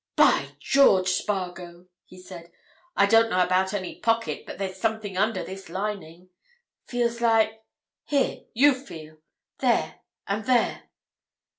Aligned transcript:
"By 0.15 0.55
George, 0.59 1.09
Spargo!" 1.09 1.85
he 2.05 2.19
said. 2.19 2.51
"I 2.97 3.05
don't 3.05 3.29
know 3.29 3.43
about 3.43 3.71
any 3.71 3.99
pocket, 3.99 4.47
but 4.47 4.57
there's 4.57 4.77
something 4.77 5.15
under 5.15 5.43
this 5.43 5.69
lining. 5.69 6.29
Feels 6.87 7.21
like—here, 7.21 8.45
you 8.55 8.73
feel. 8.73 9.17
There—and 9.59 10.45
there." 10.45 10.89